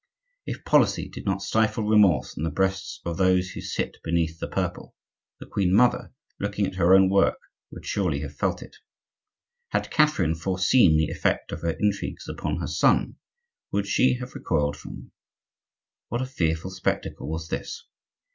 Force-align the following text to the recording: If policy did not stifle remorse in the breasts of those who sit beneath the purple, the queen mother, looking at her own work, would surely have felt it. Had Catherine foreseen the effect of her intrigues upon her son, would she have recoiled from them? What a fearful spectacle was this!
If 0.47 0.65
policy 0.65 1.07
did 1.09 1.27
not 1.27 1.43
stifle 1.43 1.83
remorse 1.83 2.35
in 2.35 2.41
the 2.41 2.49
breasts 2.49 2.99
of 3.05 3.17
those 3.17 3.49
who 3.51 3.61
sit 3.61 3.97
beneath 4.03 4.39
the 4.39 4.47
purple, 4.47 4.95
the 5.39 5.45
queen 5.45 5.71
mother, 5.75 6.11
looking 6.39 6.65
at 6.65 6.73
her 6.73 6.95
own 6.95 7.07
work, 7.07 7.37
would 7.69 7.85
surely 7.85 8.21
have 8.21 8.33
felt 8.33 8.63
it. 8.63 8.77
Had 9.67 9.91
Catherine 9.91 10.33
foreseen 10.33 10.97
the 10.97 11.09
effect 11.09 11.51
of 11.51 11.61
her 11.61 11.77
intrigues 11.79 12.27
upon 12.27 12.57
her 12.57 12.67
son, 12.67 13.17
would 13.71 13.85
she 13.85 14.15
have 14.15 14.33
recoiled 14.33 14.75
from 14.75 14.93
them? 14.95 15.11
What 16.09 16.23
a 16.23 16.25
fearful 16.25 16.71
spectacle 16.71 17.29
was 17.29 17.49
this! 17.49 17.85